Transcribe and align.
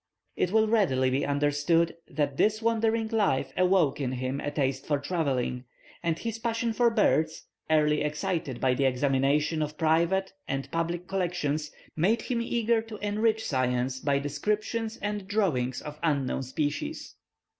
It 0.35 0.51
will 0.51 0.67
readily 0.67 1.11
be 1.11 1.27
understood 1.27 1.95
that 2.07 2.37
this 2.37 2.59
wandering 2.59 3.09
life 3.09 3.53
awoke 3.55 4.01
in 4.01 4.13
him 4.13 4.39
a 4.39 4.49
taste 4.49 4.87
for 4.87 4.97
travelling; 4.97 5.65
and 6.01 6.17
his 6.17 6.39
passion 6.39 6.73
for 6.73 6.89
birds, 6.89 7.43
early 7.69 8.01
excited 8.01 8.59
by 8.59 8.73
the 8.73 8.85
examination 8.85 9.61
of 9.61 9.77
private 9.77 10.33
and 10.47 10.71
public 10.71 11.07
collections, 11.07 11.69
made 11.95 12.23
him 12.23 12.41
eager 12.41 12.81
to 12.81 12.97
enrich 12.97 13.45
science 13.45 13.99
by 13.99 14.17
descriptions 14.17 14.97
and 15.03 15.27
drawings 15.27 15.83
of 15.83 15.99
unknown 16.01 16.41
species. 16.41 17.13